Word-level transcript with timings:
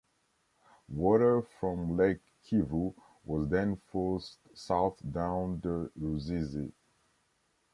Water 0.89 1.43
from 1.43 1.95
Lake 1.95 2.21
Kivu 2.43 2.95
was 3.23 3.47
then 3.49 3.75
forced 3.75 4.39
south 4.55 4.97
down 5.11 5.59
the 5.59 5.91
Ruzizi. 5.95 6.71